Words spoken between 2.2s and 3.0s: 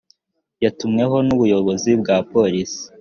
polisi